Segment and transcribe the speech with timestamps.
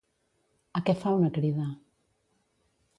[0.79, 1.69] A què fa una crida?